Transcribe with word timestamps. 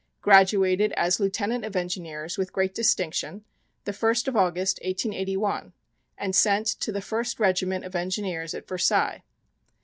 Graduated 0.23 0.93
as 0.93 1.19
Lieutenant 1.19 1.63
of 1.63 1.75
Engineers 1.75 2.35
with 2.35 2.51
great 2.51 2.73
distinction, 2.73 3.45
the 3.83 3.91
1st 3.91 4.27
of 4.29 4.35
August, 4.35 4.79
1881, 4.83 5.73
and 6.17 6.35
sent 6.35 6.65
to 6.65 6.91
the 6.91 7.01
First 7.01 7.39
Regiment 7.39 7.85
of 7.85 7.95
Engineers 7.95 8.55
at 8.55 8.67
Versailles. 8.67 9.21